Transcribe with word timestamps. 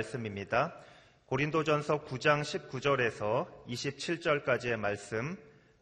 말씀입니다. 0.00 0.74
고린도전서 1.26 2.04
9장 2.06 2.40
19절에서 2.42 3.46
27절까지의 3.66 4.76
말씀, 4.76 5.36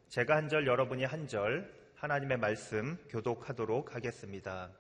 제가 0.09 0.37
한 0.37 0.49
절, 0.49 0.67
여러분이 0.67 1.05
한 1.05 1.29
절, 1.29 1.73
하나님의 1.95 2.39
말씀 2.39 2.99
교독하도록 3.11 3.95
하겠습니다. 3.95 4.71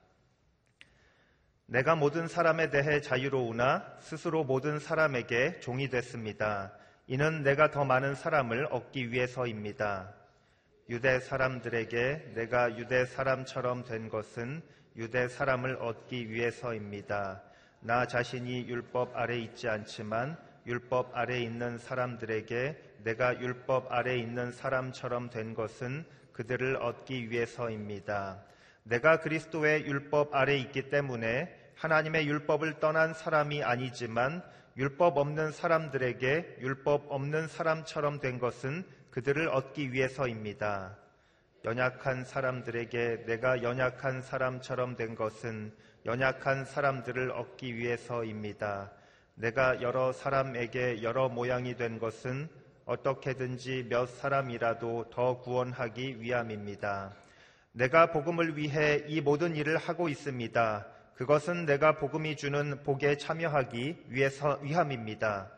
내가 1.66 1.94
모든 1.94 2.26
사람에 2.26 2.70
대해 2.70 3.00
자유로우나 3.00 3.98
스스로 4.00 4.42
모든 4.44 4.78
사람에게 4.78 5.60
종이 5.60 5.88
됐습니다. 5.88 6.72
이는 7.06 7.42
내가 7.42 7.70
더 7.70 7.84
많은 7.84 8.14
사람을 8.14 8.68
얻기 8.70 9.12
위해서입니다. 9.12 10.14
유대 10.88 11.20
사람들에게 11.20 12.32
내가 12.34 12.76
유대 12.76 13.04
사람처럼 13.04 13.84
된 13.84 14.08
것은 14.08 14.62
유대 14.96 15.28
사람을 15.28 15.76
얻기 15.76 16.30
위해서입니다. 16.30 17.42
나 17.80 18.06
자신이 18.06 18.68
율법 18.68 19.16
아래 19.16 19.38
있지 19.38 19.68
않지만 19.68 20.36
율법 20.66 21.16
아래 21.16 21.40
있는 21.40 21.78
사람들에게 21.78 22.76
내가 23.04 23.40
율법 23.40 23.92
아래 23.92 24.16
있는 24.16 24.50
사람처럼 24.50 25.30
된 25.30 25.54
것은 25.54 26.04
그들을 26.32 26.76
얻기 26.76 27.30
위해서입니다. 27.30 28.42
내가 28.82 29.20
그리스도의 29.20 29.86
율법 29.86 30.34
아래 30.34 30.56
있기 30.56 30.90
때문에 30.90 31.54
하나님의 31.76 32.26
율법을 32.26 32.80
떠난 32.80 33.14
사람이 33.14 33.62
아니지만 33.62 34.42
율법 34.76 35.16
없는 35.16 35.52
사람들에게 35.52 36.58
율법 36.60 37.06
없는 37.10 37.46
사람처럼 37.48 38.20
된 38.20 38.38
것은 38.38 38.84
그들을 39.10 39.48
얻기 39.48 39.92
위해서입니다. 39.92 40.96
연약한 41.64 42.24
사람들에게 42.24 43.24
내가 43.26 43.62
연약한 43.62 44.22
사람처럼 44.22 44.96
된 44.96 45.14
것은 45.14 45.72
연약한 46.08 46.64
사람들을 46.64 47.32
얻기 47.32 47.76
위해서입니다. 47.76 48.90
내가 49.34 49.82
여러 49.82 50.10
사람에게 50.10 51.02
여러 51.02 51.28
모양이 51.28 51.76
된 51.76 51.98
것은 51.98 52.48
어떻게든지 52.86 53.88
몇 53.90 54.06
사람이라도 54.06 55.10
더 55.10 55.38
구원하기 55.40 56.22
위함입니다. 56.22 57.14
내가 57.72 58.10
복음을 58.10 58.56
위해 58.56 59.04
이 59.06 59.20
모든 59.20 59.54
일을 59.54 59.76
하고 59.76 60.08
있습니다. 60.08 60.86
그것은 61.14 61.66
내가 61.66 61.98
복음이 61.98 62.36
주는 62.36 62.82
복에 62.84 63.18
참여하기 63.18 64.06
위해서 64.08 64.58
위함입니다. 64.62 65.50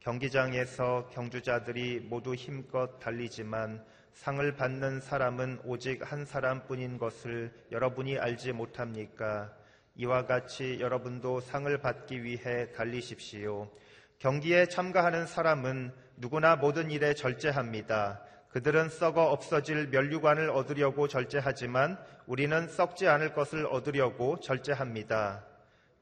경기장에서 0.00 1.08
경주자들이 1.12 2.00
모두 2.00 2.34
힘껏 2.34 2.98
달리지만 2.98 3.84
상을 4.12 4.56
받는 4.56 5.00
사람은 5.00 5.60
오직 5.64 6.10
한 6.10 6.24
사람뿐인 6.24 6.98
것을 6.98 7.52
여러분이 7.70 8.18
알지 8.18 8.50
못합니까? 8.54 9.52
이와 9.96 10.26
같이 10.26 10.78
여러분도 10.80 11.40
상을 11.40 11.78
받기 11.78 12.24
위해 12.24 12.72
달리십시오. 12.72 13.70
경기에 14.18 14.66
참가하는 14.66 15.26
사람은 15.26 15.92
누구나 16.16 16.56
모든 16.56 16.90
일에 16.90 17.14
절제합니다. 17.14 18.20
그들은 18.48 18.88
썩어 18.88 19.30
없어질 19.30 19.88
면류관을 19.88 20.50
얻으려고 20.50 21.06
절제하지만 21.06 21.96
우리는 22.26 22.66
썩지 22.66 23.06
않을 23.06 23.34
것을 23.34 23.66
얻으려고 23.66 24.40
절제합니다. 24.40 25.44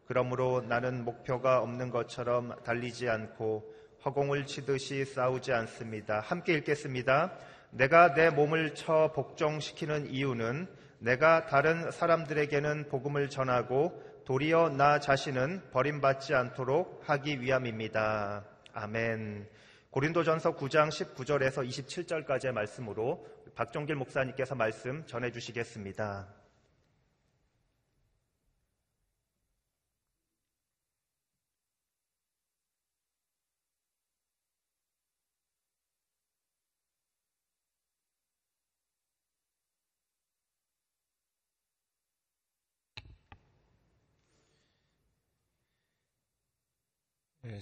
그러므로 0.07 0.63
나는 0.63 1.05
목표가 1.05 1.61
없는 1.61 1.91
것처럼 1.91 2.55
달리지 2.65 3.11
않고 3.11 3.75
허공을 4.05 4.47
치듯이 4.47 5.05
싸우지 5.05 5.53
않습니다. 5.53 6.21
함께 6.21 6.55
읽겠습니다. 6.55 7.33
내가 7.71 8.15
내 8.15 8.31
몸을 8.31 8.75
쳐 8.75 9.13
복종시키는 9.15 10.11
이유는 10.11 10.69
내가 11.03 11.47
다른 11.47 11.91
사람들에게는 11.91 12.89
복음을 12.89 13.29
전하고 13.29 14.01
도리어 14.25 14.69
나 14.69 15.01
자신은 15.01 15.71
버림받지 15.73 16.33
않도록 16.33 17.03
하기 17.07 17.41
위함입니다. 17.41 18.45
아멘. 18.73 19.49
고린도전서 19.91 20.55
9장 20.55 20.91
19절에서 20.91 21.69
27절까지의 21.69 22.53
말씀으로 22.53 23.27
박종길 23.57 23.97
목사님께서 23.97 24.55
말씀 24.55 25.05
전해 25.07 25.33
주시겠습니다. 25.33 26.42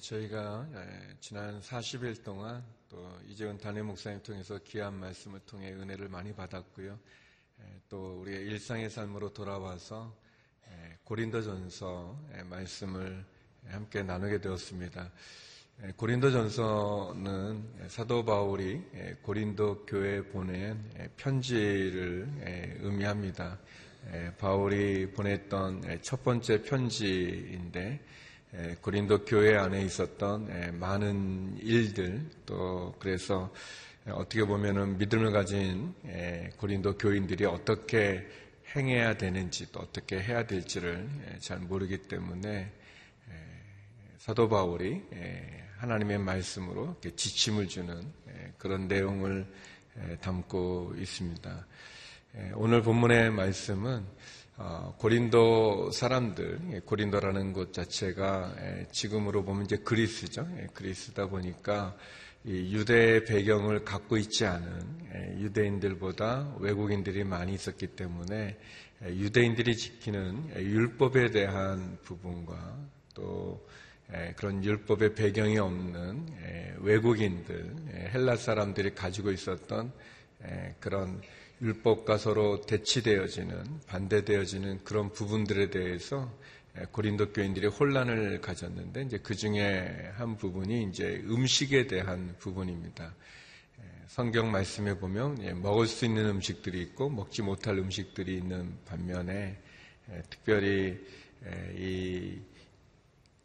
저희가 0.00 0.66
예, 0.74 1.16
지난 1.20 1.60
40일 1.60 2.24
동안 2.24 2.64
또 2.88 3.18
이재훈 3.28 3.58
담임 3.58 3.86
목사님 3.86 4.22
통해서 4.22 4.58
귀한 4.64 4.94
말씀을 4.94 5.40
통해 5.40 5.72
은혜를 5.72 6.08
많이 6.08 6.34
받았고요. 6.34 6.98
예, 7.60 7.80
또 7.88 8.20
우리의 8.20 8.46
일상의 8.46 8.88
삶으로 8.88 9.32
돌아와서 9.32 10.16
예, 10.68 10.96
고린도전서 11.04 12.18
말씀을 12.46 13.24
함께 13.66 14.02
나누게 14.02 14.40
되었습니다. 14.40 15.10
고린도전서는 15.96 17.88
사도 17.88 18.24
바울이 18.24 18.82
고린도 19.22 19.86
교회에 19.86 20.22
보낸 20.22 20.82
편지를 21.16 22.28
의미합니다. 22.80 23.58
바울이 24.38 25.10
보냈던 25.12 26.00
첫 26.02 26.22
번째 26.22 26.62
편지인데 26.62 28.00
고린도 28.80 29.24
교회 29.26 29.56
안에 29.56 29.82
있었던 29.84 30.78
많은 30.78 31.58
일들 31.62 32.28
또 32.46 32.94
그래서 32.98 33.52
어떻게 34.06 34.44
보면은 34.44 34.98
믿음을 34.98 35.30
가진 35.30 35.94
고린도 36.56 36.98
교인들이 36.98 37.44
어떻게 37.44 38.26
행해야 38.74 39.16
되는지 39.16 39.70
또 39.70 39.80
어떻게 39.80 40.20
해야 40.20 40.46
될지를 40.46 41.08
잘 41.38 41.58
모르기 41.58 41.98
때문에 41.98 42.72
사도 44.18 44.48
바울이 44.48 45.02
하나님의 45.78 46.18
말씀으로 46.18 46.96
지침을 47.00 47.68
주는 47.68 48.12
그런 48.58 48.88
내용을 48.88 49.46
담고 50.20 50.94
있습니다. 50.98 51.66
오늘 52.54 52.82
본문의 52.82 53.30
말씀은 53.30 53.98
어, 54.00 54.06
고린도 54.98 55.90
사람들, 55.90 56.60
예, 56.72 56.80
고린도라는 56.80 57.54
곳 57.54 57.72
자체가 57.72 58.54
예, 58.60 58.86
지금으로 58.92 59.42
보면 59.42 59.64
이제 59.64 59.78
그리스죠. 59.78 60.46
예, 60.58 60.66
그리스다 60.74 61.28
보니까 61.28 61.96
유대 62.44 63.24
배경을 63.24 63.84
갖고 63.84 64.16
있지 64.18 64.44
않은 64.46 65.38
유대인들보다 65.40 66.56
외국인들이 66.58 67.24
많이 67.24 67.54
있었기 67.54 67.88
때문에 67.88 68.58
유대인들이 69.02 69.76
지키는 69.76 70.56
율법에 70.56 71.30
대한 71.30 71.98
부분과 72.02 72.78
또 73.14 73.66
그런 74.36 74.64
율법의 74.64 75.14
배경이 75.14 75.58
없는 75.58 76.28
외국인들, 76.78 77.74
헬라 78.14 78.36
사람들이 78.36 78.94
가지고 78.94 79.32
있었던 79.32 79.92
그런 80.80 81.20
율법과 81.62 82.16
서로 82.18 82.60
대치되어지는 82.62 83.80
반대되어지는 83.86 84.84
그런 84.84 85.12
부분들에 85.12 85.70
대해서 85.70 86.32
고린도 86.92 87.32
교인들이 87.32 87.66
혼란을 87.66 88.40
가졌는데 88.40 89.02
이제 89.02 89.18
그 89.18 89.34
중에 89.34 90.12
한 90.16 90.36
부분이 90.36 90.84
이제 90.84 91.22
음식에 91.26 91.86
대한 91.86 92.34
부분입니다. 92.38 93.14
성경 94.10 94.50
말씀에 94.50 94.98
보면 94.98 95.40
예, 95.44 95.52
먹을 95.52 95.86
수 95.86 96.04
있는 96.04 96.26
음식들이 96.26 96.82
있고 96.82 97.08
먹지 97.10 97.42
못할 97.42 97.78
음식들이 97.78 98.38
있는 98.38 98.76
반면에 98.84 99.56
특별히 100.28 100.98
이 101.76 102.40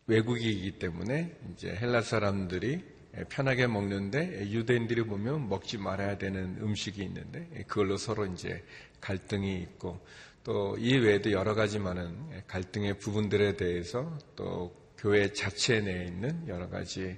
외국이기 0.07 0.79
때문에 0.79 1.37
이제 1.53 1.75
헬라 1.75 2.01
사람들이 2.01 2.73
예, 2.73 2.94
편하게 3.29 3.67
먹는데 3.67 4.49
유대인들이 4.49 5.03
보면 5.03 5.47
먹지 5.47 5.77
말아야 5.77 6.17
되는 6.17 6.57
음식이 6.61 7.01
있는데 7.03 7.47
예, 7.55 7.63
그걸로 7.63 7.97
서로 7.97 8.25
이제 8.25 8.63
갈등이 9.01 9.61
있고 9.61 10.05
또 10.43 10.75
이 10.77 10.97
외에도 10.97 11.31
여러 11.31 11.55
가지 11.55 11.79
많은 11.79 12.15
예, 12.33 12.43
갈등의 12.47 12.99
부분들에 12.99 13.55
대해서 13.55 14.17
또 14.35 14.75
교회 14.97 15.31
자체 15.33 15.81
내에 15.81 16.05
있는 16.05 16.47
여러 16.47 16.69
가지 16.69 17.17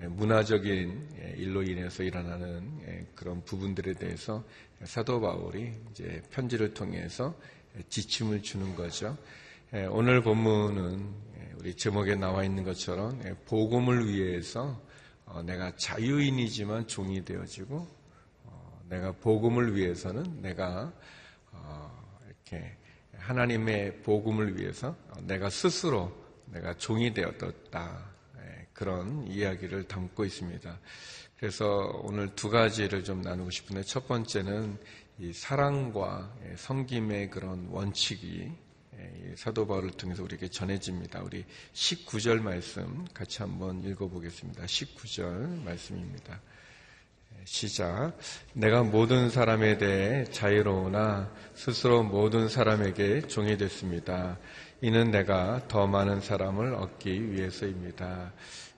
문화적인 0.00 1.08
일로 1.36 1.62
인해서 1.62 2.02
일어나는 2.02 3.06
그런 3.14 3.44
부분들에 3.44 3.94
대해서 3.94 4.44
사도 4.82 5.20
바울이 5.20 5.72
이제 5.90 6.20
편지를 6.30 6.74
통해서 6.74 7.34
지침을 7.88 8.42
주는 8.42 8.74
거죠. 8.74 9.16
오늘 9.90 10.20
본문은 10.22 11.08
우리 11.60 11.74
제목에 11.74 12.16
나와 12.16 12.44
있는 12.44 12.64
것처럼 12.64 13.20
복음을 13.46 14.08
위해서 14.08 14.80
어, 15.26 15.42
내가 15.42 15.74
자유인이지만 15.76 16.86
종이 16.86 17.24
되어지고 17.24 17.86
어, 18.44 18.82
내가 18.88 19.12
복음을 19.12 19.74
위해서는 19.74 20.42
내가 20.42 20.92
어, 21.52 22.04
이렇게 22.26 22.76
하나님의 23.16 24.02
복음을 24.02 24.58
위해서 24.58 24.96
내가 25.22 25.48
스스로 25.50 26.12
내가 26.46 26.76
종이 26.76 27.14
되었다 27.14 28.12
그런 28.74 29.26
이야기를 29.26 29.84
담고 29.84 30.24
있습니다. 30.24 30.78
그래서 31.38 32.00
오늘 32.02 32.34
두 32.34 32.50
가지를 32.50 33.04
좀 33.04 33.22
나누고 33.22 33.50
싶은데 33.50 33.82
첫 33.82 34.06
번째는 34.08 34.78
이 35.18 35.32
사랑과 35.32 36.34
성김의 36.56 37.30
그런 37.30 37.68
원칙이 37.70 38.52
사도 39.36 39.66
바울을 39.66 39.90
통해서 39.92 40.22
우리에게 40.22 40.48
전해집니다. 40.48 41.22
우리 41.22 41.44
19절 41.72 42.40
말씀 42.40 43.04
같이 43.12 43.42
한번 43.42 43.82
읽어보겠습니다. 43.82 44.64
19절 44.64 45.64
말씀입니다. 45.64 46.40
시작. 47.44 48.16
내가 48.54 48.82
모든 48.82 49.28
사람에 49.28 49.76
대해 49.76 50.24
자유로우나 50.24 51.30
스스로 51.54 52.02
모든 52.02 52.48
사람에게 52.48 53.22
종이 53.28 53.58
됐습니다. 53.58 54.38
이는 54.80 55.10
내가 55.10 55.66
더 55.68 55.86
많은 55.86 56.20
사람을 56.20 56.74
얻기 56.74 57.32
위해서입니다. 57.32 58.32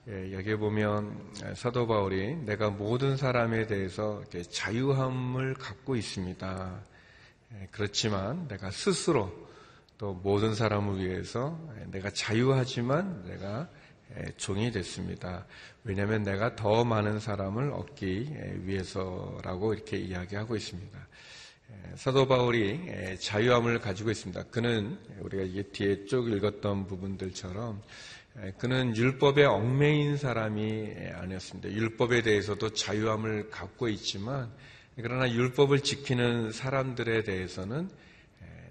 예, 0.08 0.32
여기 0.32 0.54
보면 0.56 1.32
사도 1.54 1.86
바울이 1.86 2.36
내가 2.44 2.70
모든 2.70 3.16
사람에 3.16 3.66
대해서 3.66 4.22
자유함을 4.50 5.54
갖고 5.54 5.96
있습니다. 5.96 6.80
예, 7.54 7.68
그렇지만 7.70 8.48
내가 8.48 8.70
스스로 8.70 9.45
또 9.98 10.12
모든 10.12 10.54
사람을 10.54 11.04
위해서 11.04 11.58
내가 11.90 12.10
자유하지만 12.10 13.24
내가 13.26 13.68
예, 14.18 14.26
종이 14.36 14.70
됐습니다. 14.70 15.46
왜냐하면 15.82 16.22
내가 16.22 16.54
더 16.54 16.84
많은 16.84 17.18
사람을 17.18 17.72
얻기 17.72 18.62
위해서라고 18.62 19.74
이렇게 19.74 19.96
이야기하고 19.96 20.54
있습니다. 20.54 21.08
사도 21.96 22.28
바울이 22.28 23.18
자유함을 23.18 23.80
가지고 23.80 24.10
있습니다. 24.12 24.44
그는 24.44 24.98
우리가 25.20 25.42
이게 25.42 25.62
뒤에 25.62 26.04
쭉 26.04 26.30
읽었던 26.30 26.86
부분들처럼 26.86 27.82
그는 28.58 28.96
율법에 28.96 29.44
얽매인 29.44 30.16
사람이 30.16 30.94
아니었습니다. 31.14 31.72
율법에 31.72 32.22
대해서도 32.22 32.70
자유함을 32.74 33.50
갖고 33.50 33.88
있지만 33.88 34.52
그러나 34.94 35.28
율법을 35.30 35.80
지키는 35.80 36.52
사람들에 36.52 37.24
대해서는 37.24 37.90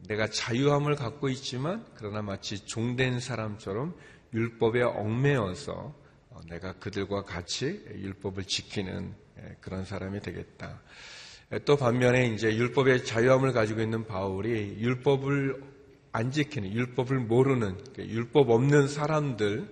내가 0.07 0.27
자유함을 0.27 0.95
갖고 0.95 1.29
있지만 1.29 1.85
그러나 1.95 2.21
마치 2.21 2.65
종된 2.65 3.19
사람처럼 3.19 3.95
율법에 4.33 4.81
얽매여서 4.81 5.95
어, 6.29 6.41
내가 6.49 6.73
그들과 6.73 7.23
같이 7.23 7.83
율법을 7.95 8.43
지키는 8.45 9.13
그런 9.61 9.85
사람이 9.85 10.21
되겠다. 10.21 10.81
또 11.63 11.77
반면에 11.77 12.27
이제 12.27 12.55
율법의 12.55 13.05
자유함을 13.05 13.53
가지고 13.53 13.81
있는 13.81 14.05
바울이 14.05 14.77
율법을 14.79 15.63
안 16.11 16.31
지키는 16.31 16.71
율법을 16.73 17.19
모르는 17.19 17.77
율법 17.97 18.49
없는 18.49 18.87
사람들 18.87 19.69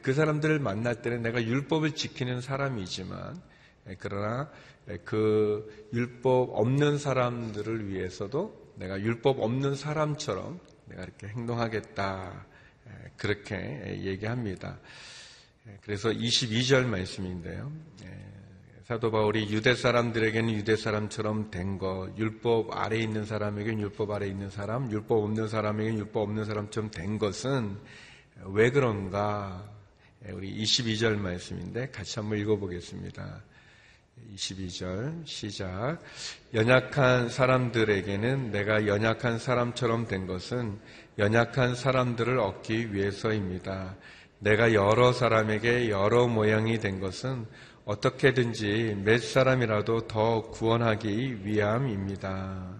그 0.00 0.14
사람들을 0.14 0.58
만날 0.58 1.02
때는 1.02 1.22
내가 1.22 1.42
율법을 1.42 1.92
지키는 1.92 2.40
사람이지만 2.40 3.40
그러나 3.98 4.50
그 5.04 5.86
율법 5.92 6.50
없는 6.54 6.98
사람들을 6.98 7.88
위해서도 7.88 8.61
내가 8.82 9.00
율법 9.00 9.38
없는 9.38 9.76
사람처럼 9.76 10.58
내가 10.86 11.04
이렇게 11.04 11.28
행동하겠다 11.28 12.46
그렇게 13.16 14.00
얘기합니다. 14.02 14.80
그래서 15.82 16.10
22절 16.10 16.86
말씀인데요. 16.86 17.72
사도 18.84 19.12
바울이 19.12 19.48
유대 19.52 19.76
사람들에게는 19.76 20.52
유대 20.54 20.74
사람처럼 20.74 21.52
된 21.52 21.78
것, 21.78 22.10
율법 22.18 22.76
아래 22.76 22.98
있는 22.98 23.24
사람에게는 23.24 23.80
율법 23.80 24.10
아래 24.10 24.26
있는 24.26 24.50
사람, 24.50 24.90
율법 24.90 25.22
없는 25.22 25.46
사람에게는 25.46 25.98
율법 26.00 26.16
없는 26.24 26.44
사람처럼 26.44 26.90
된 26.90 27.18
것은 27.18 27.78
왜 28.46 28.70
그런가? 28.70 29.70
우리 30.32 30.60
22절 30.62 31.16
말씀인데 31.16 31.90
같이 31.90 32.18
한번 32.18 32.38
읽어보겠습니다. 32.38 33.44
22절 34.34 35.26
시작. 35.26 35.98
연약한 36.54 37.28
사람들에게는 37.28 38.50
내가 38.50 38.86
연약한 38.86 39.38
사람처럼 39.38 40.06
된 40.06 40.26
것은 40.26 40.78
연약한 41.18 41.74
사람들을 41.74 42.38
얻기 42.38 42.94
위해서입니다. 42.94 43.96
내가 44.38 44.72
여러 44.74 45.12
사람에게 45.12 45.90
여러 45.90 46.26
모양이 46.26 46.78
된 46.78 47.00
것은 47.00 47.46
어떻게든지 47.84 49.02
몇 49.04 49.22
사람이라도 49.22 50.06
더 50.06 50.42
구원하기 50.42 51.44
위함입니다. 51.44 52.74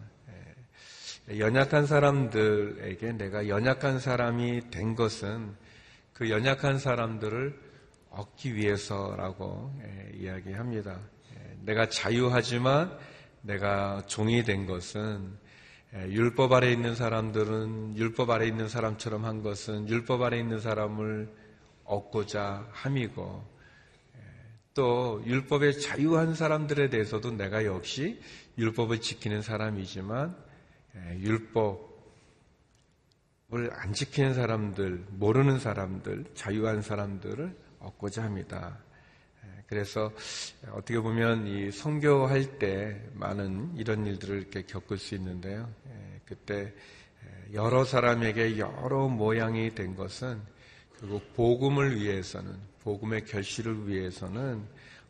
예. 1.29 1.39
연약한 1.39 1.87
사람들에게 1.87 3.13
내가 3.13 3.49
연약한 3.49 3.99
사람이 3.99 4.71
된 4.71 4.95
것은 4.95 5.55
그 6.13 6.31
연약한 6.31 6.79
사람들을 6.79 7.59
얻기 8.11 8.55
위해서라고 8.55 9.75
예, 9.83 10.13
이야기합니다. 10.17 10.99
예. 11.63 11.65
내가 11.65 11.89
자유하지만 11.89 12.97
내가 13.43 14.05
종이 14.07 14.45
된 14.45 14.67
것은 14.67 15.39
율법 15.95 16.53
아래 16.53 16.73
있는 16.73 16.95
사람들은 16.95 17.97
율법 17.97 18.31
아래 18.31 18.47
있는 18.47 18.69
사람처럼 18.69 19.25
한 19.25 19.43
것은 19.43 19.89
율법 19.89 20.23
아래 20.23 20.39
있는 20.39 20.61
사람을 20.61 21.29
얻고자 21.85 22.67
함이고 22.71 23.53
또 24.75 25.23
율법에 25.27 25.73
자유한 25.73 26.35
사람들에 26.35 26.89
대해서도 26.89 27.33
내가 27.33 27.65
역시 27.67 28.21
율법을 28.57 29.01
지키는 29.01 29.43
사람이지만 29.43 30.35
예, 30.97 31.19
율법을 31.21 31.81
안 33.73 33.93
지키는 33.93 34.35
사람들, 34.35 35.05
모르는 35.11 35.59
사람들, 35.59 36.25
자유한 36.35 36.83
사람들을 36.83 37.55
얻고자 37.81 38.23
합니다. 38.23 38.79
예, 39.73 39.75
그래서 39.75 40.13
어떻게 40.73 41.01
보면 41.01 41.47
이 41.47 41.71
성교할 41.71 42.59
때 42.59 43.01
많은 43.15 43.75
이런 43.77 44.07
일들을 44.07 44.39
이렇게 44.41 44.63
겪을 44.63 44.99
수 44.99 45.15
있는데요. 45.15 45.69
예, 45.89 46.21
그때 46.27 46.75
여러 47.55 47.85
사람에게 47.85 48.59
여러 48.59 49.09
모양이 49.09 49.75
된 49.75 49.97
것은 49.97 50.41
결국 51.01 51.33
복음을 51.35 51.99
위해서는 51.99 52.55
복음의 52.83 53.25
결실을 53.25 53.89
위해서는 53.89 54.63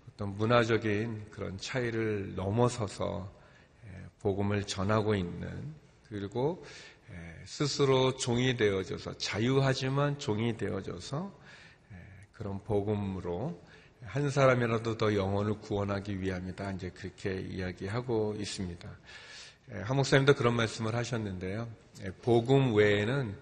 어떤 0.08 0.36
문화적인 0.36 1.30
그런 1.30 1.58
차이를 1.58 2.34
넘어서서 2.36 3.32
예, 3.86 4.04
복음을 4.20 4.64
전하고 4.64 5.16
있는 5.16 5.74
그리고 6.08 6.64
예, 7.10 7.44
스스로 7.46 8.16
종이 8.16 8.56
되어져서 8.56 9.18
자유하지만 9.18 10.20
종이 10.20 10.56
되어져서 10.56 11.32
예, 11.92 11.96
그런 12.32 12.62
복음으로 12.62 13.60
한 14.04 14.30
사람이라도 14.30 14.96
더 14.98 15.14
영혼을 15.14 15.54
구원하기 15.54 16.20
위함이다. 16.20 16.72
이제 16.72 16.90
그렇게 16.90 17.40
이야기하고 17.40 18.36
있습니다. 18.38 18.88
한 19.84 19.96
목사님도 19.96 20.34
그런 20.34 20.54
말씀을 20.54 20.94
하셨는데요. 20.94 21.68
복음 22.22 22.74
외에는 22.74 23.34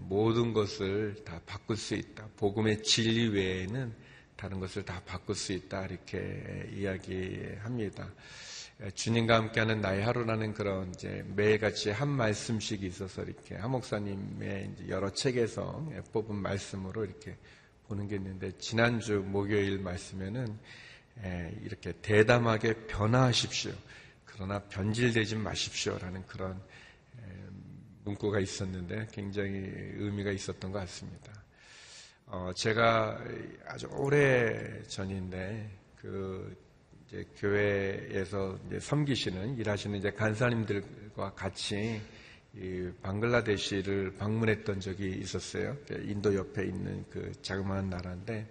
모든 0.00 0.52
것을 0.52 1.16
다 1.24 1.40
바꿀 1.46 1.76
수 1.76 1.94
있다. 1.94 2.28
복음의 2.36 2.82
진리 2.82 3.28
외에는 3.28 3.92
다른 4.36 4.58
것을 4.60 4.84
다 4.84 5.00
바꿀 5.06 5.34
수 5.34 5.52
있다. 5.52 5.86
이렇게 5.86 6.68
이야기합니다. 6.72 8.08
주님과 8.94 9.36
함께하는 9.36 9.80
나의 9.80 10.02
하루라는 10.02 10.52
그런 10.52 10.90
이제 10.90 11.24
매일같이 11.36 11.90
한 11.90 12.08
말씀씩 12.08 12.82
있어서 12.82 13.22
이렇게 13.22 13.54
한 13.54 13.70
목사님의 13.70 14.88
여러 14.88 15.10
책에서 15.10 15.88
뽑은 16.12 16.34
말씀으로 16.34 17.04
이렇게 17.04 17.36
보는 17.88 18.08
게 18.08 18.16
있는데 18.16 18.52
지난주 18.58 19.20
목요일 19.26 19.78
말씀에는 19.78 20.58
이렇게 21.62 21.92
대담하게 22.02 22.86
변화하십시오. 22.86 23.72
그러나 24.24 24.58
변질되지 24.60 25.36
마십시오라는 25.36 26.26
그런 26.26 26.60
문구가 28.04 28.40
있었는데 28.40 29.08
굉장히 29.12 29.50
의미가 29.50 30.30
있었던 30.32 30.72
것 30.72 30.78
같습니다. 30.80 31.32
어, 32.26 32.50
제가 32.54 33.22
아주 33.66 33.86
오래 33.88 34.82
전인데 34.84 35.70
그 35.96 36.56
교회에서 37.36 38.58
섬기시는 38.80 39.56
일하시는 39.56 39.98
이제 39.98 40.10
간사님들과 40.10 41.34
같이 41.34 41.76
이 41.76 42.00
방글라데시를 43.02 44.14
방문했던 44.16 44.80
적이 44.80 45.18
있었어요. 45.20 45.76
인도 46.04 46.34
옆에 46.34 46.64
있는 46.64 47.04
그 47.10 47.32
자그마한 47.42 47.90
나라인데 47.90 48.50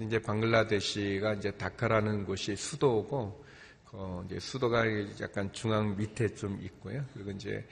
이제 0.00 0.20
방글라데시가 0.20 1.34
이제 1.34 1.50
다카라는 1.50 2.24
곳이 2.24 2.56
수도고 2.56 3.44
어 3.92 4.24
이제 4.26 4.38
수도가 4.40 4.84
약간 5.20 5.52
중앙 5.52 5.96
밑에 5.96 6.28
좀 6.34 6.58
있고요. 6.62 7.04
그리고 7.12 7.30
이제 7.32 7.66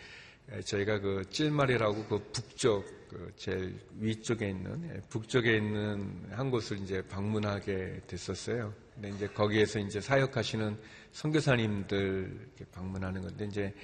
예, 0.53 0.61
저희가 0.61 0.99
그 0.99 1.23
찔말이라고 1.31 2.05
그 2.07 2.19
북쪽 2.33 2.85
그 3.09 3.33
제일 3.37 3.79
위쪽에 3.99 4.51
있는 4.51 4.91
예, 4.93 5.01
북쪽에 5.09 5.57
있는 5.57 6.27
한 6.31 6.51
곳을 6.51 6.79
이제 6.79 7.01
방문하게 7.03 8.03
됐었어요. 8.07 8.75
근데 8.95 9.11
이제 9.11 9.29
거기에서 9.29 9.79
이제 9.79 10.01
사역하시는 10.01 10.77
선교사님들 11.13 12.49
방문하는 12.73 13.23
건데 13.23 13.47
이제 13.47 13.63
예, 13.63 13.75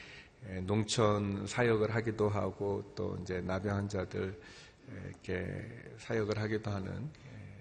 농촌 0.63 1.47
사역을 1.47 1.95
하기도 1.95 2.29
하고 2.29 2.93
또 2.95 3.19
이제 3.23 3.41
나병 3.41 3.77
환자들 3.77 4.39
이렇게 5.09 5.47
사역을 5.99 6.39
하기도 6.39 6.71
하는 6.71 7.11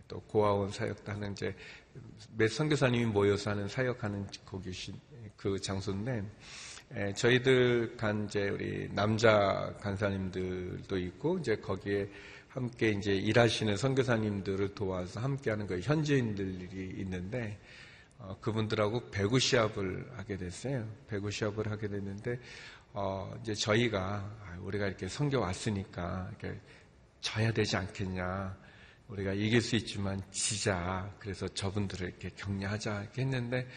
또 0.07 0.19
고아원 0.21 0.71
사역도 0.71 1.11
하는 1.11 1.31
이제 1.31 1.55
몇 2.37 2.49
선교사님이 2.49 3.05
모여서 3.05 3.51
하는 3.51 3.67
사역하는 3.67 4.27
거기신 4.45 4.93
그 5.35 5.59
장소인데 5.59 6.23
에, 6.93 7.13
저희들 7.13 7.97
간 7.97 8.25
이제 8.25 8.49
우리 8.49 8.87
남자 8.93 9.73
간사님들도 9.81 10.97
있고 10.97 11.39
이제 11.39 11.55
거기에 11.55 12.07
함께 12.49 12.91
이제 12.91 13.13
일하시는 13.13 13.75
선교사님들을 13.75 14.75
도와서 14.75 15.19
함께하는 15.19 15.67
그 15.67 15.79
현지인들이 15.79 16.93
있는데 17.01 17.59
어, 18.17 18.37
그분들하고 18.41 19.09
배구 19.11 19.39
시합을 19.39 20.11
하게 20.15 20.37
됐어요. 20.37 20.87
배구 21.07 21.31
시합을 21.31 21.69
하게 21.69 21.87
됐는데 21.87 22.39
어, 22.93 23.33
이제 23.41 23.53
저희가 23.53 23.99
아, 23.99 24.57
우리가 24.61 24.87
이렇게 24.87 25.07
선교 25.07 25.39
왔으니까 25.39 26.29
이렇게 26.39 26.59
져야 27.21 27.51
되지 27.51 27.75
않겠냐. 27.77 28.57
우리가 29.09 29.33
이길 29.33 29.61
수 29.61 29.75
있지만 29.75 30.21
지자. 30.31 31.13
그래서 31.19 31.47
저분들을 31.47 32.07
이렇게 32.07 32.29
격려하자 32.35 33.07
했는데 33.17 33.67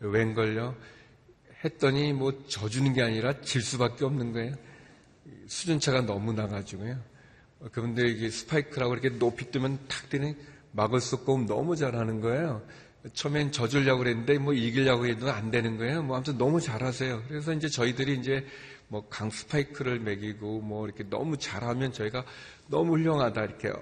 웬걸요? 0.00 0.76
했더니 1.64 2.12
뭐 2.12 2.46
져주는 2.46 2.92
게 2.92 3.02
아니라 3.02 3.40
질 3.40 3.62
수밖에 3.62 4.04
없는 4.04 4.32
거예요. 4.32 4.54
수준차가 5.46 6.02
너무 6.02 6.32
나가지고요. 6.32 6.98
그분들 7.72 8.06
이게 8.08 8.30
스파이크라고 8.30 8.94
이렇게 8.94 9.18
높이 9.18 9.50
뜨면 9.50 9.86
탁 9.88 10.08
뜨니 10.08 10.36
막을 10.72 11.00
수 11.00 11.16
없고 11.16 11.46
너무 11.46 11.74
잘하는 11.74 12.20
거예요. 12.20 12.62
처음엔 13.14 13.52
져주려고 13.52 13.98
그랬는데 14.00 14.38
뭐 14.38 14.52
이기려고 14.52 15.06
해도 15.06 15.30
안 15.30 15.50
되는 15.50 15.76
거예요. 15.76 16.02
뭐 16.02 16.16
아무튼 16.16 16.38
너무 16.38 16.60
잘하세요. 16.60 17.24
그래서 17.28 17.52
이제 17.52 17.68
저희들이 17.68 18.18
이제 18.18 18.46
뭐 18.88 19.06
강 19.10 19.30
스파이크를 19.30 20.00
매기고 20.00 20.60
뭐 20.60 20.86
이렇게 20.86 21.04
너무 21.08 21.36
잘하면 21.36 21.92
저희가 21.92 22.24
너무 22.68 22.92
훌륭하다 22.92 23.44
이렇게 23.44 23.72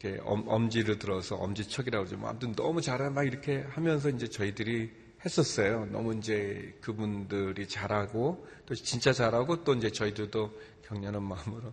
이렇게 0.00 0.20
엄, 0.24 0.70
지를 0.70 0.98
들어서 0.98 1.36
엄지척이라고 1.36 2.04
그러죠. 2.04 2.20
뭐 2.20 2.30
아무튼 2.30 2.52
너무 2.52 2.80
잘하 2.80 3.10
막 3.10 3.24
이렇게 3.24 3.64
하면서 3.70 4.08
이제 4.10 4.28
저희들이 4.28 4.90
했었어요. 5.24 5.86
너무 5.90 6.14
이제 6.16 6.76
그분들이 6.80 7.66
잘하고 7.66 8.46
또 8.66 8.74
진짜 8.74 9.12
잘하고 9.12 9.64
또 9.64 9.74
이제 9.74 9.90
저희들도 9.90 10.52
격려하는 10.86 11.22
마음으로 11.22 11.72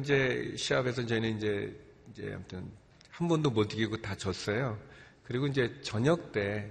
이제 0.00 0.54
시합에서 0.56 1.06
저희는 1.06 1.36
이제 1.36 1.80
이제 2.10 2.32
아무튼 2.34 2.70
한 3.10 3.28
번도 3.28 3.50
못 3.50 3.72
이기고 3.72 3.98
다 3.98 4.16
졌어요. 4.16 4.76
그리고 5.24 5.46
이제 5.46 5.80
저녁 5.82 6.32
때 6.32 6.70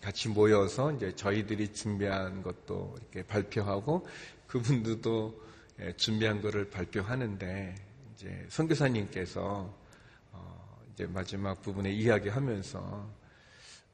같이 0.00 0.28
모여서 0.28 0.92
이제 0.92 1.14
저희들이 1.14 1.72
준비한 1.72 2.42
것도 2.42 2.94
이렇게 3.00 3.22
발표하고 3.26 4.06
그분들도 4.46 5.42
예, 5.80 5.92
준비한 5.96 6.40
거를 6.40 6.70
발표하는데 6.70 7.74
이제 8.14 8.46
선교사님께서 8.48 9.74
어 10.32 10.78
이제 10.92 11.06
마지막 11.06 11.60
부분에 11.62 11.90
이야기하면서 11.92 13.10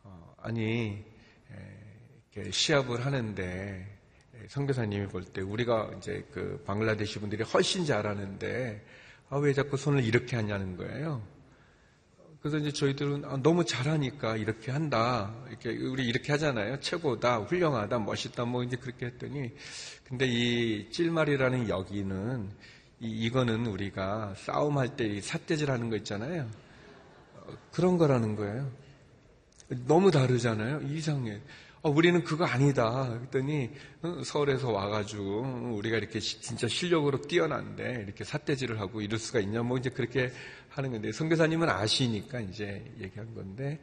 어 0.05 0.35
아니 0.43 1.05
예, 2.37 2.50
시합을 2.50 3.05
하는데 3.05 3.99
선교사님이 4.49 5.09
볼 5.09 5.25
때 5.25 5.40
우리가 5.43 5.90
이제 5.99 6.26
그 6.33 6.62
방글라데시 6.67 7.19
분들이 7.21 7.43
훨씬 7.43 7.85
잘하는데 7.85 8.85
아, 9.31 9.37
왜 9.38 9.52
자꾸 9.52 9.76
손을 9.76 10.05
이렇게 10.05 10.37
하냐는 10.37 10.76
거예요. 10.76 11.23
그래서 12.41 12.57
이제 12.57 12.73
저희들은 12.73 13.25
아, 13.27 13.39
너무 13.43 13.65
잘하니까 13.65 14.37
이렇게 14.37 14.73
한다. 14.73 15.35
이렇게 15.49 15.71
우리 15.77 16.07
이렇게 16.07 16.33
하잖아요. 16.33 16.81
최고다, 16.81 17.41
훌륭하다, 17.41 17.99
멋있다. 17.99 18.47
뭐 18.47 18.65
이제 18.65 18.77
그렇게 18.77 19.07
했더니 19.07 19.53
근데 20.05 20.27
이 20.27 20.91
찔말이라는 20.91 21.69
여기는 21.69 22.51
이, 23.01 23.31
거는 23.31 23.67
우리가 23.67 24.35
싸움할 24.37 24.97
때 24.97 25.21
삿대질 25.21 25.71
하는 25.71 25.89
거 25.91 25.97
있잖아요. 25.97 26.51
어, 27.37 27.57
그런 27.73 27.97
거라는 27.99 28.37
거예요. 28.37 28.71
너무 29.87 30.11
다르잖아요. 30.11 30.81
이상해. 30.83 31.41
어, 31.83 31.91
우리는 31.91 32.23
그거 32.25 32.45
아니다. 32.45 33.09
그랬더니 33.09 33.71
어, 34.03 34.21
서울에서 34.23 34.71
와가지고 34.71 35.77
우리가 35.79 35.97
이렇게 35.97 36.21
진짜 36.21 36.69
실력으로 36.69 37.23
뛰어난데 37.23 38.03
이렇게 38.07 38.23
삿대질을 38.23 38.79
하고 38.81 39.01
이럴 39.01 39.19
수가 39.19 39.41
있냐 39.41 39.63
뭐 39.63 39.79
이제 39.79 39.89
그렇게 39.89 40.31
하는 40.71 40.93
건데 40.93 41.12
선교사님은 41.12 41.69
아시니까 41.69 42.41
이제 42.41 42.85
얘기한 43.00 43.35
건데 43.35 43.79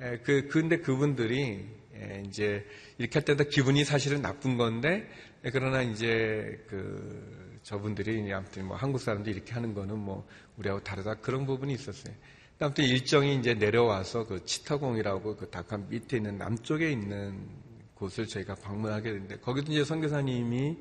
에, 0.00 0.18
그 0.18 0.48
근데 0.48 0.78
그분들이 0.78 1.66
에, 1.94 2.22
이제 2.26 2.64
이렇게 2.98 3.18
할 3.18 3.24
때마다 3.24 3.44
기분이 3.44 3.84
사실은 3.84 4.22
나쁜 4.22 4.56
건데 4.56 5.08
에, 5.44 5.50
그러나 5.50 5.82
이제 5.82 6.64
그 6.68 7.58
저분들이 7.62 8.32
아무튼 8.32 8.66
뭐 8.66 8.76
한국 8.76 9.00
사람들이 9.00 9.36
이렇게 9.36 9.52
하는 9.52 9.74
거는 9.74 9.98
뭐 9.98 10.26
우리하고 10.56 10.82
다르다 10.82 11.14
그런 11.16 11.46
부분이 11.46 11.72
있었어요. 11.74 12.14
아무튼 12.60 12.84
일정이 12.84 13.36
이제 13.36 13.54
내려와서 13.54 14.26
그 14.26 14.44
치타공이라고 14.44 15.36
그 15.36 15.48
다카 15.48 15.76
밑에 15.88 16.16
있는 16.16 16.38
남쪽에 16.38 16.90
있는 16.90 17.46
곳을 17.94 18.26
저희가 18.26 18.54
방문하게 18.56 19.12
됐는데 19.12 19.38
거기도 19.38 19.72
이제 19.72 19.84
선교사님이 19.84 20.76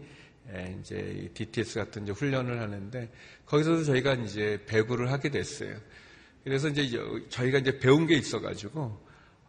이제 0.80 1.30
DTS 1.34 1.80
같은 1.80 2.04
이제 2.04 2.12
훈련을 2.12 2.62
하는데 2.62 3.10
거기서도 3.46 3.84
저희가 3.84 4.14
이제 4.16 4.64
배구를 4.66 5.12
하게 5.12 5.30
됐어요. 5.30 5.78
그래서 6.44 6.70
이제 6.70 6.90
저희가 7.30 7.60
이제 7.60 7.78
배운 7.80 8.08
게 8.08 8.16
있어가지고 8.16 8.98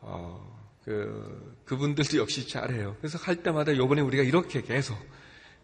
어, 0.01 0.59
그 0.85 1.61
그분들도 1.65 2.19
역시 2.19 2.49
잘해요. 2.49 2.97
그래서 2.99 3.19
할 3.19 3.43
때마다 3.43 3.77
요번에 3.77 4.01
우리가 4.01 4.23
이렇게 4.25 4.63
계속 4.63 4.99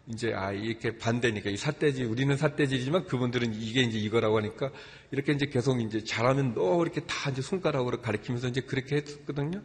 이제 0.07 0.33
아 0.33 0.51
이렇게 0.51 0.97
반대니까 0.97 1.49
이 1.49 1.57
삿대질 1.57 2.05
우리는 2.05 2.37
삿대질이지만 2.37 3.05
그분들은 3.05 3.53
이게 3.55 3.81
이제 3.81 3.97
이거라고 3.97 4.37
하니까 4.37 4.71
이렇게 5.11 5.33
이제 5.33 5.47
계속 5.47 5.81
이제 5.81 6.03
잘하면 6.03 6.53
너 6.53 6.81
이렇게 6.83 7.01
다 7.01 7.31
이제 7.31 7.41
손가락으로 7.41 8.01
가리키면서 8.01 8.49
이제 8.49 8.61
그렇게 8.61 8.97
했거든요. 8.97 9.61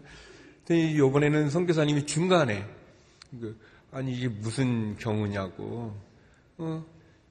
근데 0.67 0.97
요번에는 0.97 1.51
선교사님이 1.51 2.07
중간에 2.07 2.67
그, 3.39 3.57
아니 3.93 4.13
이게 4.13 4.29
무슨 4.29 4.97
경우냐고 4.99 5.97
어, 6.59 6.85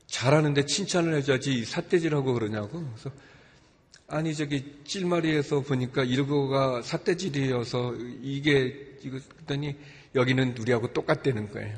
잘하는데 0.07 0.65
칭찬을 0.65 1.15
해줘야지 1.15 1.65
삿대질하고 1.65 2.33
그러냐고 2.33 2.83
그래서 2.83 3.11
아니 4.07 4.35
저기 4.35 4.81
찔마리에서 4.83 5.61
보니까 5.61 6.03
이거가 6.03 6.81
삿대질이어서 6.81 7.95
이게 8.21 8.97
이거 9.03 9.19
그랬더니 9.19 9.77
여기는 10.15 10.57
우리하고 10.57 10.91
똑같다는 10.93 11.51
거예요. 11.51 11.77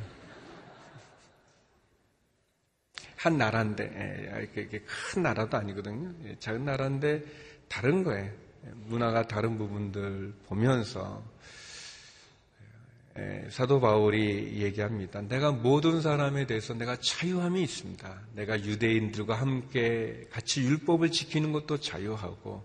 한 3.18 3.38
나라인데 3.38 3.84
예, 3.84 4.44
이게 4.62 4.80
큰 4.80 5.24
나라도 5.24 5.58
아니거든요. 5.58 6.12
예, 6.26 6.38
작은 6.40 6.66
나라인데 6.66 7.24
다른 7.68 8.04
거예요. 8.04 8.32
문화가 8.88 9.28
다른 9.28 9.58
부분들 9.58 10.34
보면서 10.48 11.24
예, 11.24 11.61
사도 13.50 13.82
바울이 13.82 14.62
얘기합니다. 14.62 15.22
내가 15.22 15.52
모든 15.52 16.02
사람에 16.02 16.46
대해서 16.48 16.74
내가 16.74 16.96
자유함이 16.96 17.62
있습니다. 17.62 18.22
내가 18.36 18.64
유대인들과 18.64 19.36
함께 19.36 20.28
같이 20.32 20.62
율법을 20.62 21.12
지키는 21.12 21.52
것도 21.52 21.80
자유하고 21.80 22.64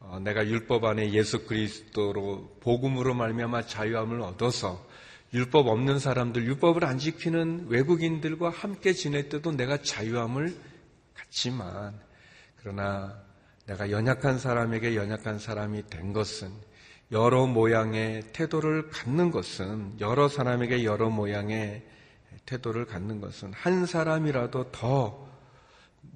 어, 0.00 0.18
내가 0.22 0.46
율법 0.46 0.84
안에 0.84 1.12
예수 1.12 1.44
그리스도로 1.46 2.56
복음으로 2.60 3.14
말미암아 3.14 3.66
자유함을 3.66 4.22
얻어서 4.22 4.86
율법 5.32 5.68
없는 5.68 5.98
사람들, 5.98 6.44
율법을 6.44 6.84
안 6.84 6.98
지키는 6.98 7.66
외국인들과 7.68 8.50
함께 8.50 8.92
지낼 8.92 9.28
때도 9.28 9.52
내가 9.52 9.80
자유함을 9.80 10.56
갖지만, 11.14 12.00
그러나 12.56 13.22
내가 13.66 13.92
연약한 13.92 14.38
사람에게 14.38 14.96
연약한 14.96 15.38
사람이 15.38 15.86
된 15.88 16.12
것은 16.12 16.50
여러 17.12 17.46
모양의 17.46 18.32
태도를 18.32 18.90
갖는 18.90 19.30
것은 19.30 20.00
여러 20.00 20.28
사람에게 20.28 20.84
여러 20.84 21.10
모양의 21.10 21.84
태도를 22.46 22.86
갖는 22.86 23.20
것은 23.20 23.52
한 23.52 23.86
사람이라도 23.86 24.70
더 24.70 25.30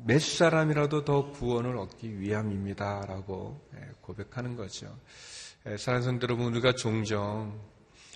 몇 0.06 0.20
사람이라도 0.20 1.04
더 1.04 1.30
구원을 1.30 1.76
얻기 1.76 2.20
위함입니다라고 2.20 3.68
고백하는 4.00 4.56
거죠. 4.56 4.98
사랑하는 5.78 6.02
성도 6.02 6.24
여러분, 6.24 6.46
우리가 6.52 6.74
종종 6.74 7.58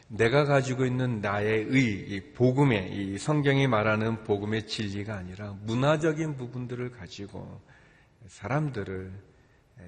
내가 0.09 0.45
가지고 0.45 0.87
있는 0.87 1.21
나의 1.21 1.65
의, 1.65 1.85
이 2.09 2.33
복음의, 2.33 2.93
이 2.95 3.19
성경이 3.19 3.67
말하는 3.67 4.25
복음의 4.25 4.67
진리가 4.67 5.15
아니라 5.15 5.55
문화적인 5.63 6.37
부분들을 6.37 6.91
가지고 6.93 7.61
사람들을 8.27 9.13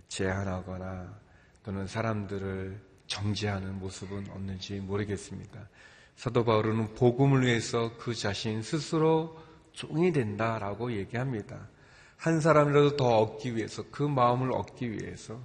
제한하거나 0.09 1.18
또는 1.62 1.87
사람들을 1.87 2.81
정죄하는 3.07 3.79
모습은 3.79 4.31
없는지 4.31 4.81
모르겠습니다. 4.81 5.69
사도 6.17 6.45
바울은 6.45 6.95
복음을 6.95 7.43
위해서 7.43 7.97
그 7.99 8.14
자신 8.14 8.62
스스로 8.62 9.38
종이 9.73 10.12
된다라고 10.12 10.93
얘기합니다. 10.93 11.69
한 12.17 12.40
사람이라도 12.40 12.97
더 12.97 13.19
얻기 13.19 13.57
위해서 13.57 13.85
그 13.90 14.02
마음을 14.02 14.52
얻기 14.52 14.93
위해서 14.93 15.40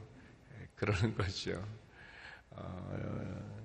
그러는 0.75 1.15
거죠. 1.15 1.63
어, 2.51 3.55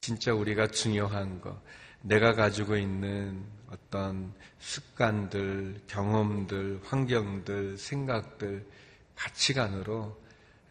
진짜 0.00 0.34
우리가 0.34 0.66
중요한 0.66 1.40
거. 1.40 1.62
내가 2.02 2.34
가지고 2.34 2.76
있는 2.76 3.42
어떤 3.70 4.34
습관들, 4.58 5.80
경험들, 5.86 6.80
환경들, 6.84 7.78
생각들, 7.78 8.66
가치관으로 9.14 10.20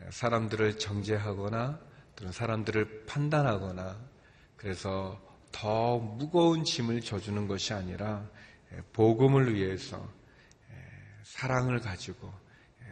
사람들을 0.10 0.80
정죄하거나 0.80 1.80
또는 2.16 2.32
사람들을 2.32 3.06
판단하거나 3.06 3.98
그래서 4.58 5.20
더 5.52 5.98
무거운 5.98 6.64
짐을 6.64 7.02
져주는 7.02 7.48
것이 7.48 7.74
아니라 7.74 8.28
복음을 8.94 9.54
위해서 9.54 10.08
사랑을 11.24 11.80
가지고 11.80 12.34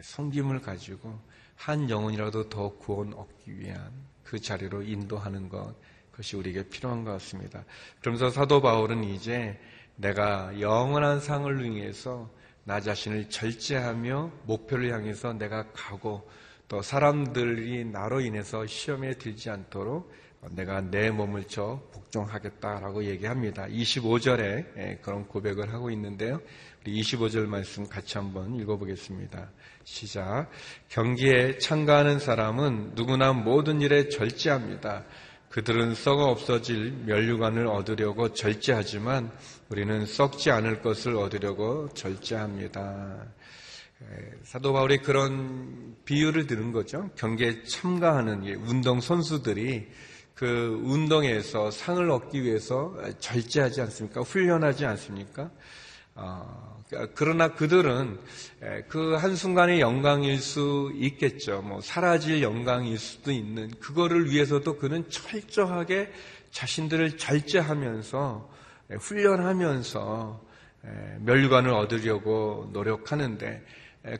성김을 0.00 0.60
가지고 0.60 1.18
한 1.56 1.88
영혼이라도 1.88 2.48
더 2.48 2.70
구원 2.70 3.12
얻기 3.12 3.58
위한 3.58 3.92
그 4.24 4.40
자리로 4.40 4.82
인도하는 4.82 5.48
것 5.48 5.74
그것이 6.10 6.36
우리에게 6.36 6.68
필요한 6.68 7.04
것 7.04 7.12
같습니다. 7.12 7.64
그러면서 8.00 8.30
사도 8.30 8.60
바울은 8.60 9.04
이제 9.04 9.58
내가 9.96 10.60
영원한 10.60 11.20
상을 11.20 11.62
위해서 11.62 12.30
나 12.64 12.80
자신을 12.80 13.28
절제하며 13.28 14.32
목표를 14.44 14.92
향해서 14.92 15.32
내가 15.34 15.70
가고 15.72 16.28
또 16.68 16.80
사람들이 16.80 17.84
나로 17.84 18.20
인해서 18.20 18.66
시험에 18.66 19.14
들지 19.14 19.50
않도록 19.50 20.10
내가 20.50 20.80
내 20.80 21.10
몸을 21.10 21.44
쳐 21.44 21.80
복종하겠다라고 21.92 23.04
얘기합니다. 23.04 23.66
25절에 23.66 25.00
그런 25.02 25.26
고백을 25.28 25.72
하고 25.72 25.90
있는데요. 25.90 26.40
우리 26.80 27.00
25절 27.00 27.46
말씀 27.46 27.88
같이 27.88 28.18
한번 28.18 28.56
읽어보겠습니다. 28.56 29.50
시작. 29.84 30.48
경기에 30.88 31.58
참가하는 31.58 32.18
사람은 32.18 32.92
누구나 32.94 33.32
모든 33.32 33.80
일에 33.80 34.08
절제합니다. 34.08 35.04
그들은 35.52 35.94
썩어 35.94 36.30
없어질 36.30 37.02
면류관을 37.04 37.66
얻으려고 37.66 38.32
절제하지만 38.32 39.30
우리는 39.68 40.06
썩지 40.06 40.50
않을 40.50 40.80
것을 40.80 41.14
얻으려고 41.14 41.90
절제합니다. 41.92 43.26
사도 44.44 44.72
바울이 44.72 44.98
그런 44.98 45.94
비유를 46.06 46.46
들은 46.46 46.72
거죠. 46.72 47.10
경기에 47.16 47.64
참가하는 47.64 48.44
운동 48.66 49.02
선수들이 49.02 49.88
그 50.34 50.80
운동에서 50.84 51.70
상을 51.70 52.10
얻기 52.10 52.42
위해서 52.42 52.96
절제하지 53.18 53.82
않습니까? 53.82 54.22
훈련하지 54.22 54.86
않습니까? 54.86 55.50
어, 56.14 56.71
그러나 57.14 57.48
그들은 57.48 58.18
그 58.88 59.14
한순간의 59.14 59.80
영광일 59.80 60.38
수 60.38 60.92
있겠죠. 60.94 61.62
뭐, 61.62 61.80
사라질 61.80 62.42
영광일 62.42 62.98
수도 62.98 63.32
있는, 63.32 63.70
그거를 63.80 64.30
위해서도 64.30 64.76
그는 64.78 65.08
철저하게 65.08 66.12
자신들을 66.50 67.16
절제하면서, 67.16 68.50
훈련하면서, 69.00 70.40
멸관을 71.20 71.70
얻으려고 71.70 72.68
노력하는데, 72.72 73.64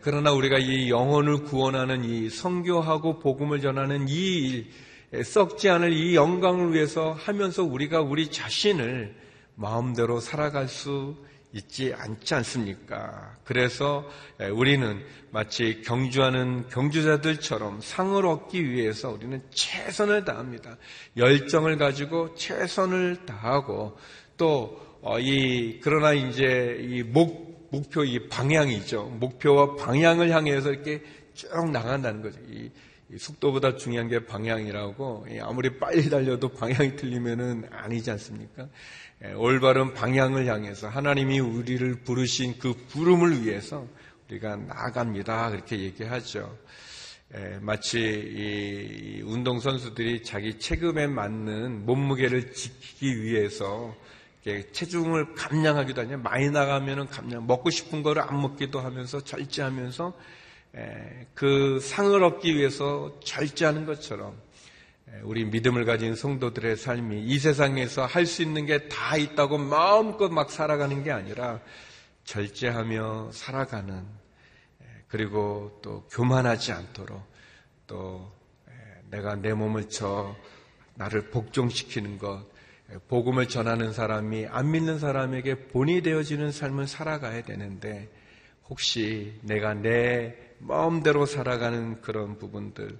그러나 0.00 0.33
우리가 0.33 0.59
이 0.59 0.91
영혼을 0.91 1.43
구원하는 1.43 2.05
이 2.05 2.31
성교하고 2.31 3.19
복음을 3.19 3.61
전하는 3.61 4.09
이 4.09 4.69
일, 5.12 5.25
썩지 5.25 5.69
않을 5.69 5.93
이 5.93 6.14
영광을 6.14 6.73
위해서 6.73 7.12
하면서 7.12 7.62
우리가 7.62 8.00
우리 8.00 8.31
자신을 8.31 9.14
마음대로 9.57 10.21
살아갈 10.21 10.69
수 10.69 11.17
있지 11.52 11.92
않지 11.94 12.35
않습니까? 12.35 13.37
그래서 13.44 14.09
우리는 14.54 15.04
마치 15.30 15.82
경주하는 15.82 16.68
경주자들처럼 16.68 17.80
상을 17.82 18.25
얻기 18.25 18.71
위해서 18.71 19.11
우리는 19.11 19.42
최선을 19.50 20.25
다합니다. 20.25 20.76
열정을 21.16 21.76
가지고 21.76 22.34
최선을 22.34 23.26
다하고 23.26 23.99
또이 24.36 24.69
어, 25.02 25.80
그러나 25.82 26.12
이제 26.12 26.78
이 26.80 27.02
목, 27.02 27.69
목표 27.71 28.04
이 28.04 28.28
방향이죠. 28.28 29.04
목표와 29.21 29.76
방향을 29.76 30.30
향해서 30.30 30.73
이렇게 30.73 31.02
쭉 31.34 31.71
나간다는 31.71 32.23
거죠. 32.23 32.38
이, 32.49 32.71
속도보다 33.15 33.76
중요한 33.76 34.08
게 34.08 34.25
방향이라고 34.25 35.26
아무리 35.43 35.78
빨리 35.78 36.08
달려도 36.08 36.49
방향이 36.49 36.97
틀리면은 36.97 37.69
아니지 37.71 38.10
않습니까? 38.12 38.69
예, 39.25 39.32
올바른 39.35 39.95
방향을 39.95 40.47
향해서 40.47 40.89
하나님이 40.89 41.39
우리를 41.39 42.02
부르신 42.02 42.58
그 42.58 42.75
부름을 42.89 43.45
위해서 43.45 43.87
우리가 44.28 44.56
나아갑니다. 44.56 45.50
그렇게 45.50 45.78
얘기하죠. 45.78 46.58
예, 47.37 47.58
마치 47.61 49.23
운동 49.25 49.61
선수들이 49.61 50.25
자기 50.25 50.58
체급에 50.58 51.06
맞는 51.06 51.87
몸무게를 51.87 52.52
지키기 52.52 53.23
위해서 53.23 53.95
체중을 54.73 55.35
감량하기도 55.35 56.00
하냐 56.00 56.17
많이 56.17 56.50
나가면은 56.50 57.06
감량 57.06 57.47
먹고 57.47 57.71
싶은 57.71 58.02
거를 58.02 58.23
안 58.23 58.41
먹기도 58.41 58.80
하면서 58.80 59.21
절제하면서 59.21 60.13
예, 60.78 61.26
그 61.35 61.78
상을 61.80 62.21
얻기 62.25 62.56
위해서 62.56 63.21
절제하는 63.23 63.87
것처럼 63.87 64.35
우리 65.21 65.45
믿음을 65.45 65.85
가진 65.85 66.15
성도들의 66.17 66.77
삶이 66.77 67.25
이 67.25 67.39
세상에서 67.39 68.07
할 68.07 68.27
수 68.27 68.43
있는 68.43 68.65
게 68.67 68.89
다 68.89 69.17
있다고 69.17 69.59
마음껏 69.59 70.29
막 70.31 70.51
살아가는 70.51 71.03
게 71.05 71.11
아니라 71.13 71.61
절제하며 72.25 73.31
살아가는 73.33 74.05
그리고 75.09 75.79
또 75.83 76.05
교만하지 76.11 76.73
않도록 76.73 77.23
또 77.87 78.33
내가 79.11 79.37
내 79.37 79.53
몸을 79.53 79.91
쳐 79.91 80.35
나를 80.95 81.31
복종시키는 81.31 82.17
것 82.19 82.47
복음을 83.09 83.49
전하는 83.49 83.93
사람이 83.93 84.47
안 84.47 84.71
믿는 84.71 84.99
사람에게 84.99 85.67
본이 85.69 86.01
되어지는 86.01 86.53
삶을 86.53 86.87
살아가야 86.87 87.43
되는데 87.43 88.11
혹시 88.71 89.39
내가 89.43 89.75
내 89.75 90.37
마음대로 90.59 91.27
살아가는 91.27 92.01
그런 92.01 92.39
부분들 92.39 92.99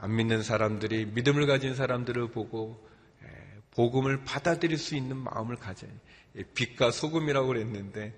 안 0.00 0.16
믿는 0.16 0.42
사람들이 0.42 1.06
믿음을 1.06 1.46
가진 1.46 1.74
사람들을 1.74 2.30
보고 2.30 2.86
복음을 3.72 4.24
받아들일 4.24 4.78
수 4.78 4.96
있는 4.96 5.16
마음을 5.16 5.56
가져요. 5.56 5.90
빛과 6.54 6.90
소금이라고 6.90 7.48
그랬는데 7.48 8.14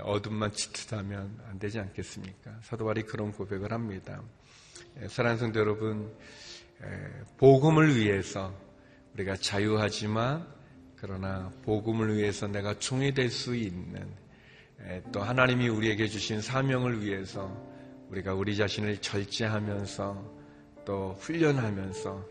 어둠만 0.00 0.52
짙으다면 0.52 1.40
안 1.48 1.58
되지 1.58 1.80
않겠습니까? 1.80 2.60
사도 2.62 2.84
바울이 2.84 3.02
그런 3.02 3.32
고백을 3.32 3.72
합니다. 3.72 4.22
사랑하는 5.08 5.38
성도 5.38 5.60
여러분, 5.60 6.14
복음을 7.38 7.96
위해서 7.96 8.54
우리가 9.14 9.36
자유하지만 9.36 10.46
그러나 10.96 11.52
복음을 11.64 12.16
위해서 12.16 12.46
내가 12.46 12.78
총이 12.78 13.12
될 13.12 13.28
수 13.28 13.56
있는 13.56 14.08
또 15.12 15.20
하나님이 15.20 15.68
우리에게 15.68 16.06
주신 16.06 16.40
사명을 16.40 17.04
위해서 17.04 17.50
우리가 18.08 18.34
우리 18.34 18.56
자신을 18.56 18.98
절제하면서 18.98 20.41
또 20.84 21.16
훈련하면서 21.20 22.26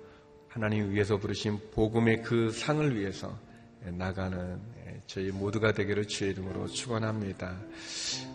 하나님 0.48 0.92
위해서 0.92 1.18
부르신 1.18 1.60
복음의 1.72 2.24
그 2.24 2.52
상을 2.52 2.98
위해서 2.98 3.38
나가는 3.86 4.60
저희 5.08 5.32
모두가 5.32 5.72
되기를 5.72 6.08
주의 6.08 6.32
이름으로 6.32 6.68
축원합니다. 6.68 7.60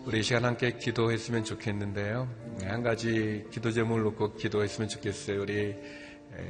우리 0.05 0.21
시간 0.23 0.45
함께 0.45 0.77
기도했으면 0.77 1.43
좋겠는데요. 1.43 2.27
한 2.63 2.83
가지 2.83 3.45
기도 3.51 3.71
제목을 3.71 4.03
놓고 4.03 4.35
기도했으면 4.35 4.89
좋겠어요. 4.89 5.41
우리 5.41 5.75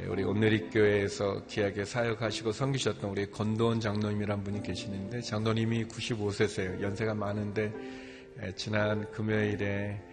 우리 0.07 0.23
오늘리 0.23 0.69
교회에서 0.69 1.45
귀하게 1.47 1.85
사역하시고 1.85 2.51
섬기셨던 2.51 3.09
우리 3.09 3.29
건도원 3.29 3.79
장로님이란 3.79 4.43
분이 4.43 4.63
계시는데 4.63 5.21
장로님이 5.21 5.85
95세세요. 5.85 6.81
연세가 6.81 7.13
많은데 7.13 7.71
지난 8.55 9.09
금요일에 9.11 9.65
예, 9.65 10.06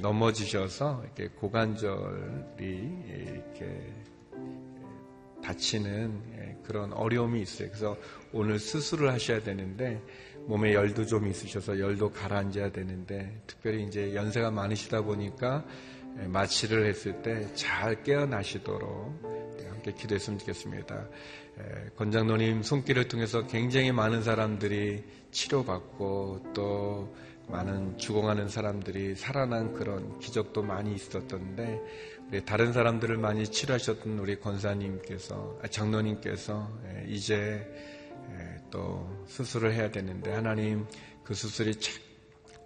넘어지셔서 0.00 1.02
이렇게 1.04 1.28
고관절이 1.28 3.02
이렇게 3.08 3.92
다치는 5.42 6.22
예, 6.36 6.56
그런 6.64 6.92
어려움이 6.92 7.40
있어요. 7.42 7.68
그래서 7.68 7.96
오늘 8.32 8.58
수술을 8.58 9.10
하셔야 9.10 9.40
되는데 9.42 10.00
몸에 10.46 10.74
열도 10.74 11.06
좀 11.06 11.26
있으셔서 11.28 11.78
열도 11.78 12.10
가라앉아야 12.10 12.72
되는데 12.72 13.40
특별히 13.46 13.84
이제 13.84 14.14
연세가 14.14 14.50
많으시다 14.50 15.02
보니까 15.02 15.64
예, 16.22 16.26
마취를 16.26 16.86
했을 16.86 17.22
때 17.22 17.46
잘 17.54 18.02
깨어나시도록 18.02 19.60
함께 19.70 19.92
기도했으면 19.92 20.38
좋겠습니다. 20.40 21.08
권장노님 21.96 22.62
손길을 22.62 23.08
통해서 23.08 23.46
굉장히 23.46 23.92
많은 23.92 24.22
사람들이 24.22 25.04
치료받고 25.30 26.52
또 26.54 27.14
많은 27.48 27.98
죽어가는 27.98 28.48
사람들이 28.48 29.16
살아난 29.16 29.74
그런 29.74 30.18
기적도 30.18 30.62
많이 30.62 30.94
있었던데 30.94 31.80
우리 32.28 32.44
다른 32.44 32.72
사람들을 32.72 33.16
많이 33.16 33.46
치료하셨던 33.46 34.18
우리 34.18 34.38
권사님께서 34.38 35.58
아, 35.62 35.66
장로님께서 35.66 36.70
예, 36.86 37.04
이제 37.08 37.66
예, 38.30 38.62
또 38.70 39.24
수술을 39.26 39.72
해야 39.72 39.90
되는데 39.90 40.32
하나님 40.32 40.86
그 41.24 41.34
수술이 41.34 41.74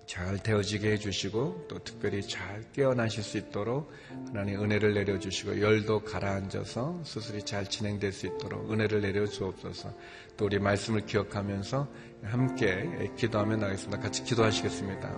잘 0.06 0.38
되어지게 0.42 0.92
해주시고 0.92 1.66
또 1.68 1.78
특별히 1.78 2.22
잘 2.22 2.62
깨어나실 2.72 3.22
수 3.22 3.38
있도록 3.38 3.90
하나님 4.26 4.62
은혜를 4.62 4.94
내려주시고 4.94 5.60
열도 5.60 6.04
가라앉아서 6.04 7.00
수술이 7.04 7.42
잘 7.44 7.66
진행될 7.66 8.12
수 8.12 8.26
있도록 8.26 8.70
은혜를 8.70 9.00
내려 9.00 9.26
주옵소서 9.26 9.94
또 10.36 10.44
우리 10.46 10.58
말씀을 10.58 11.06
기억하면서 11.06 11.88
함께 12.24 13.10
기도하며 13.16 13.56
나가겠습니다. 13.56 14.02
같이 14.02 14.24
기도하시겠습니다. 14.24 15.10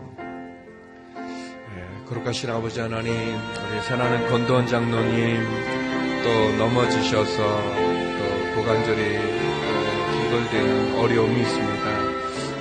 예, 1.76 2.04
거룩하신 2.06 2.50
아버지 2.50 2.80
하나님 2.80 3.12
우리 3.12 3.80
사랑하는 3.82 4.28
건도원 4.28 4.66
장로님 4.66 5.36
또 6.22 6.56
넘어지셔서 6.56 7.36
또 7.36 8.54
고관절이 8.54 9.18
또 9.18 10.12
기골되는 10.12 10.98
어려움이 10.98 11.40
있습니다. 11.40 11.86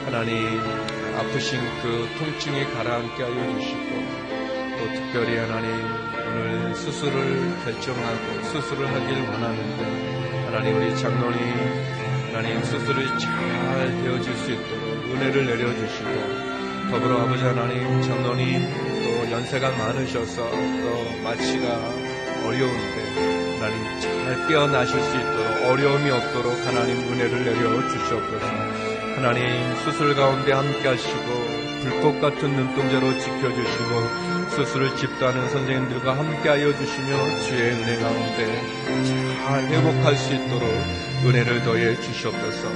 하나님 0.05 0.84
아프신 1.25 1.59
그 1.81 2.07
통증이 2.19 2.65
가라앉게 2.73 3.23
하여 3.23 3.59
주시고 3.59 3.79
또 4.77 4.93
특별히 4.93 5.37
하나님 5.37 5.69
오늘 6.27 6.75
수술을 6.75 7.57
결정하고 7.63 8.43
수술을 8.43 8.87
하길 8.87 9.21
원하는데 9.29 10.45
하나님 10.45 10.77
우리 10.77 10.95
장로님 10.97 11.39
하나님 12.33 12.63
수술이 12.63 13.07
잘 13.17 14.01
되어질 14.03 14.35
수 14.35 14.51
있도록 14.51 15.05
은혜를 15.11 15.45
내려주시고 15.45 16.91
더불어 16.91 17.21
아버지 17.21 17.43
하나님 17.43 18.01
장로님 18.03 18.61
또 19.03 19.31
연세가 19.31 19.71
많으셔서 19.71 20.49
또 20.51 21.21
마취가 21.23 21.67
어려운데 22.45 23.59
하나님 23.59 23.99
잘 23.99 24.47
깨어나실 24.47 25.01
수 25.01 25.17
있도록 25.17 25.71
어려움이 25.71 26.09
없도록 26.11 26.53
하나님 26.65 26.97
은혜를 26.97 27.43
내려 27.45 27.89
주시옵소서. 27.89 28.64
하나님 29.15 29.75
수술 29.77 30.13
가운데 30.13 30.51
함께 30.51 30.89
하시고 30.89 31.65
불꽃 31.81 32.19
같은 32.19 32.49
눈동자로 32.49 33.17
지켜주시고 33.17 34.49
수술을 34.49 34.95
집도하는 34.97 35.49
선생님들과 35.49 36.17
함께 36.17 36.49
하여 36.49 36.75
주시며 36.75 37.39
주의 37.41 37.71
은혜 37.71 37.97
가운데 37.97 39.35
잘 39.45 39.63
회복할 39.67 40.15
수 40.17 40.33
있도록 40.33 40.63
은혜를 41.23 41.63
더해 41.63 41.99
주시옵소서. 42.01 42.67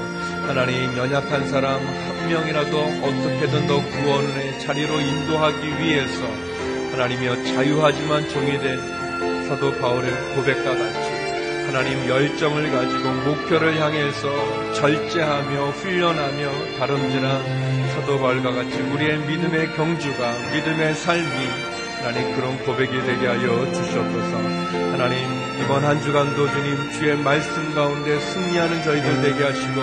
하나님 0.47 0.97
연약한 0.97 1.47
사람 1.49 1.75
한 1.75 2.29
명이라도 2.29 2.79
어떻게든 2.79 3.67
더 3.67 3.83
구원의 3.83 4.59
자리로 4.59 4.99
인도하기 4.99 5.67
위해서 5.79 6.21
하나님이여 6.91 7.43
자유하지만 7.43 8.29
정의된 8.29 9.47
사도 9.47 9.71
바울의 9.79 10.35
고백과 10.35 10.75
같이 10.75 10.98
하나님 11.69 12.03
열정을 12.09 12.71
가지고 12.71 13.11
목표를 13.11 13.79
향해서 13.79 14.73
절제하며 14.73 15.69
훈련하며 15.69 16.79
다름질한 16.79 17.89
사도 17.89 18.19
바울과 18.19 18.53
같이 18.53 18.81
우리의 18.81 19.19
믿음의 19.19 19.75
경주가 19.75 20.33
믿음의 20.51 20.95
삶이 20.95 21.47
하나님 22.01 22.35
그런 22.35 22.57
고백이 22.65 22.91
되게 22.91 23.27
하여 23.27 23.71
주시옵소서. 23.71 24.37
하나님 24.93 25.19
이번 25.61 25.85
한 25.85 26.01
주간도 26.01 26.49
주님 26.49 26.91
주의 26.93 27.15
말씀 27.15 27.75
가운데 27.75 28.19
승리하는 28.19 28.81
저희들 28.81 29.21
되게 29.21 29.43
하시고 29.43 29.81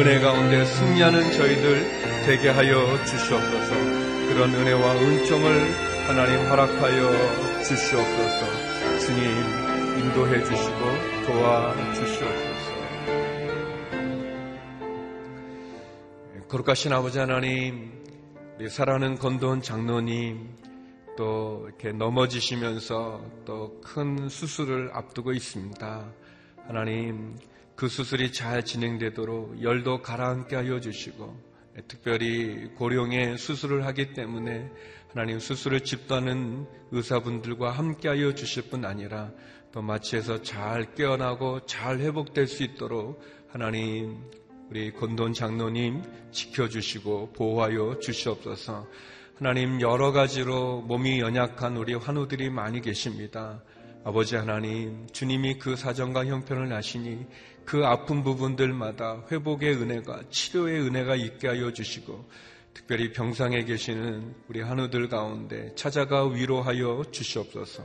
은혜 0.00 0.20
가운데 0.20 0.66
승리하는 0.66 1.32
저희들 1.32 2.26
되게 2.26 2.50
하여 2.50 3.02
주시옵소서. 3.06 3.74
그런 4.28 4.54
은혜와 4.54 4.96
은총을 4.96 5.74
하나님 6.08 6.46
허락하여 6.50 7.62
주시옵소서. 7.62 8.98
주님 8.98 9.72
인도해 9.98 10.42
주시고 10.44 10.81
도와주시옵소서. 11.42 12.72
거룩하신 16.48 16.92
아버지 16.92 17.18
하나님, 17.18 17.90
우리 18.58 18.68
사랑하는 18.68 19.18
건도원 19.18 19.60
장로님, 19.60 20.48
또 21.16 21.64
이렇게 21.66 21.90
넘어지시면서 21.90 23.24
또 23.44 23.80
큰 23.82 24.28
수술을 24.28 24.90
앞두고 24.92 25.32
있습니다. 25.32 26.12
하나님, 26.68 27.36
그 27.74 27.88
수술이 27.88 28.30
잘 28.32 28.64
진행되도록 28.64 29.62
열도 29.62 30.00
가라앉게 30.00 30.54
하여 30.54 30.78
주시고, 30.78 31.36
특별히 31.88 32.68
고령의 32.76 33.36
수술을 33.36 33.84
하기 33.86 34.12
때문에 34.12 34.70
하나님 35.12 35.40
수술을 35.40 35.80
집도하는 35.80 36.66
의사분들과 36.92 37.72
함께 37.72 38.08
하여 38.08 38.32
주실 38.32 38.70
뿐 38.70 38.84
아니라 38.84 39.32
또 39.72 39.80
마취해서 39.80 40.42
잘 40.42 40.94
깨어나고 40.94 41.66
잘 41.66 41.98
회복될 41.98 42.46
수 42.46 42.62
있도록 42.62 43.20
하나님 43.48 44.18
우리 44.70 44.92
건돈 44.92 45.34
장로님 45.34 46.02
지켜주시고 46.30 47.32
보호하여 47.32 47.98
주시옵소서. 47.98 48.86
하나님 49.36 49.80
여러 49.80 50.12
가지로 50.12 50.82
몸이 50.82 51.20
연약한 51.20 51.76
우리 51.76 51.94
환우들이 51.94 52.50
많이 52.50 52.80
계십니다. 52.80 53.62
아버지 54.04 54.36
하나님, 54.36 55.06
주님이 55.12 55.58
그 55.58 55.76
사정과 55.76 56.26
형편을 56.26 56.72
아시니 56.72 57.24
그 57.64 57.84
아픈 57.86 58.24
부분들마다 58.24 59.24
회복의 59.30 59.76
은혜가 59.76 60.24
치료의 60.30 60.80
은혜가 60.82 61.14
있게 61.16 61.48
하여 61.48 61.72
주시고 61.72 62.28
특별히 62.74 63.12
병상에 63.12 63.64
계시는 63.64 64.34
우리 64.48 64.60
한우들 64.60 65.08
가운데 65.08 65.74
찾아가 65.76 66.26
위로하여 66.26 67.04
주시옵소서. 67.10 67.84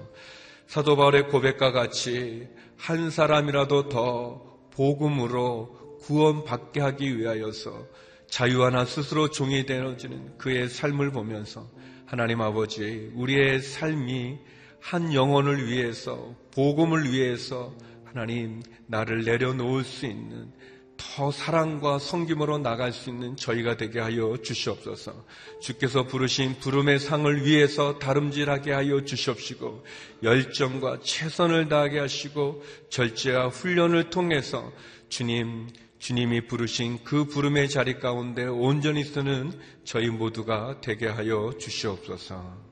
사도 0.67 0.97
바울의 0.97 1.29
고백과 1.29 1.71
같이 1.71 2.47
한 2.75 3.09
사람이라도 3.09 3.87
더 3.87 4.41
복음으로 4.71 5.97
구원받게 6.01 6.81
하기 6.81 7.17
위하여서 7.17 7.87
자유하나 8.27 8.83
스스로 8.83 9.29
종이 9.29 9.65
되어지는 9.65 10.37
그의 10.37 10.67
삶을 10.67 11.11
보면서 11.11 11.69
하나님 12.05 12.41
아버지 12.41 13.11
우리의 13.15 13.61
삶이 13.61 14.37
한 14.81 15.13
영혼을 15.13 15.67
위해서 15.67 16.35
복음을 16.51 17.11
위해서 17.11 17.73
하나님 18.03 18.61
나를 18.87 19.23
내려놓을 19.23 19.85
수 19.85 20.05
있는 20.05 20.51
더 20.97 21.31
사랑과 21.31 21.99
성김으로 21.99 22.57
나갈 22.57 22.91
수 22.91 23.09
있는 23.09 23.35
저희가 23.35 23.77
되게 23.77 23.99
하여 23.99 24.37
주시옵소서. 24.41 25.13
주께서 25.61 26.03
부르신 26.03 26.59
부름의 26.59 26.99
상을 26.99 27.45
위해서 27.45 27.99
다름질하게 27.99 28.71
하여 28.71 29.05
주시옵시고 29.05 29.85
열정과 30.23 30.99
최선을 31.01 31.69
다하게 31.69 31.99
하시고 31.99 32.63
절제와 32.89 33.49
훈련을 33.49 34.09
통해서 34.09 34.71
주님 35.09 35.69
주님이 35.99 36.47
부르신 36.47 37.03
그 37.03 37.25
부름의 37.25 37.69
자리 37.69 37.99
가운데 37.99 38.45
온전히 38.45 39.03
쓰는 39.03 39.51
저희 39.83 40.09
모두가 40.09 40.79
되게 40.81 41.07
하여 41.07 41.53
주시옵소서. 41.57 42.67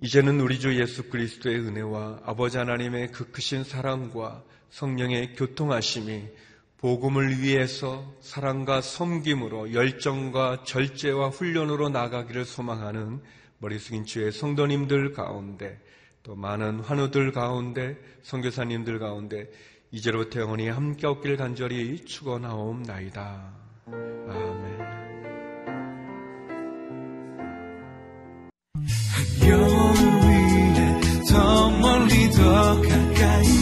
이제는 0.00 0.40
우리 0.40 0.60
주 0.60 0.78
예수 0.80 1.08
그리스도의 1.08 1.58
은혜와 1.58 2.20
아버지 2.24 2.56
하나님의 2.58 3.08
그 3.10 3.32
크신 3.32 3.64
사랑과 3.64 4.44
성령의 4.70 5.34
교통하심이 5.34 6.28
복음을 6.78 7.40
위해서 7.42 8.04
사랑과 8.20 8.80
섬김으로 8.80 9.74
열정과 9.74 10.62
절제와 10.64 11.28
훈련으로 11.28 11.88
나가기를 11.88 12.44
소망하는 12.44 13.20
머리 13.58 13.78
숙인 13.78 14.04
주의 14.04 14.30
성도님들 14.30 15.12
가운데 15.12 15.80
또 16.22 16.36
많은 16.36 16.80
환우들 16.80 17.32
가운데 17.32 17.96
성교사님들 18.22 19.00
가운데 19.00 19.50
이제로부터 19.90 20.40
영원히 20.40 20.68
함께 20.68 21.06
없길 21.06 21.36
간절히 21.36 22.04
축원하옵나이다. 22.04 23.54
아멘. 23.86 24.78
위에 29.42 31.00
더 31.28 31.70
멀리 31.70 32.30
더 32.30 32.80
가까이 32.82 33.57